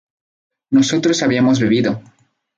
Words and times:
nosotros 0.71 1.21
habíamos 1.21 1.59
bebido 1.59 2.01